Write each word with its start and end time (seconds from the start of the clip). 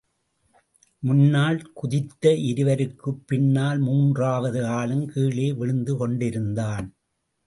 முன்னால் 1.03 1.59
குதித்த 1.73 2.33
இருவருக்கும் 2.35 3.23
பின்னால் 3.27 3.79
மூன்றாவது 3.79 4.65
ஆளும் 4.65 5.05
கீழே 5.07 5.53
விழுந்து 5.53 5.95
கொண்டிருந்தான். 5.97 6.87